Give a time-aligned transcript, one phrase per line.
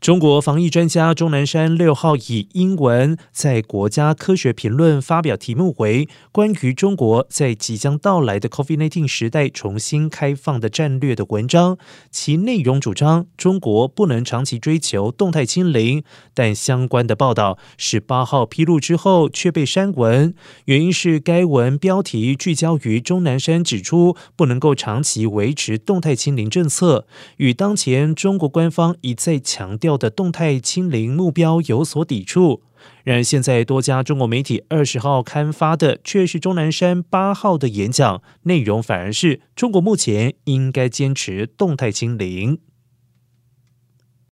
[0.00, 11.76] 中国防疫专家钟南山六号以英文在《国家科学评论》发表题目为“关于中国在即将到来的 COVID-19 时代重新开放的战略”的文章，
[12.10, 27.06] 其内容主张中国不能长期追求动态清零，但相关的报道十八号披露之后却被删文，原因是该文标题聚焦于钟南山指出不能够长期维持动态清零政策，
[27.36, 29.89] 与当前中国官方一再强调。
[29.96, 32.62] 的动态清零目标有所抵触。
[33.04, 42.58] 然而，现在多家中国媒体二十号刊发的却是钟南山八号的演讲内容，反而是中国目前应该坚持动态清零。